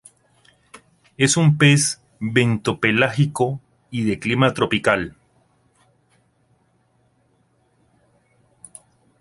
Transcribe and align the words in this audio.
Es 1.15 1.37
un 1.37 1.59
pez 1.59 2.01
bentopelágico 2.19 3.61
y 3.91 4.03
de 4.05 4.17
clima 4.17 4.51
tropical. 4.51 5.15